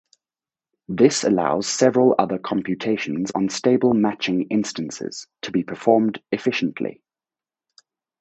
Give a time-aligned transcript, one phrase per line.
[0.87, 7.03] This allows several other computations on stable matching instances to be performed efficiently.